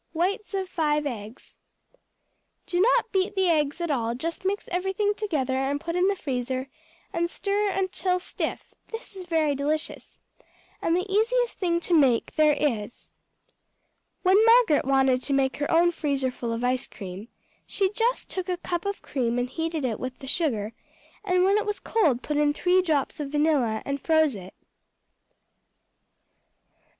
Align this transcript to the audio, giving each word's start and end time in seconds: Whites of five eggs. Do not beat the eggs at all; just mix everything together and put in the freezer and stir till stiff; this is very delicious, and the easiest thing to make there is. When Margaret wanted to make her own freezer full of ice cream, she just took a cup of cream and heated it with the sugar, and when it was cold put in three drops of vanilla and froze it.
Whites 0.13 0.55
of 0.55 0.67
five 0.67 1.05
eggs. 1.05 1.57
Do 2.65 2.79
not 2.81 3.11
beat 3.11 3.35
the 3.35 3.47
eggs 3.49 3.79
at 3.81 3.91
all; 3.91 4.15
just 4.15 4.43
mix 4.45 4.67
everything 4.69 5.13
together 5.13 5.53
and 5.53 5.79
put 5.79 5.95
in 5.95 6.07
the 6.07 6.15
freezer 6.15 6.69
and 7.13 7.29
stir 7.29 7.77
till 7.91 8.17
stiff; 8.19 8.73
this 8.87 9.15
is 9.15 9.25
very 9.25 9.53
delicious, 9.53 10.19
and 10.81 10.95
the 10.95 11.07
easiest 11.07 11.59
thing 11.59 11.79
to 11.81 11.93
make 11.93 12.33
there 12.35 12.57
is. 12.59 13.11
When 14.23 14.43
Margaret 14.43 14.85
wanted 14.85 15.21
to 15.21 15.33
make 15.33 15.57
her 15.57 15.69
own 15.69 15.91
freezer 15.91 16.31
full 16.31 16.51
of 16.51 16.63
ice 16.63 16.87
cream, 16.87 17.27
she 17.67 17.91
just 17.91 18.27
took 18.27 18.49
a 18.49 18.57
cup 18.57 18.87
of 18.87 19.03
cream 19.03 19.37
and 19.37 19.47
heated 19.47 19.85
it 19.85 19.99
with 19.99 20.17
the 20.17 20.25
sugar, 20.25 20.73
and 21.23 21.43
when 21.43 21.59
it 21.59 21.65
was 21.67 21.79
cold 21.79 22.23
put 22.23 22.37
in 22.37 22.53
three 22.55 22.81
drops 22.81 23.19
of 23.19 23.29
vanilla 23.31 23.83
and 23.85 24.01
froze 24.01 24.33
it. 24.33 24.55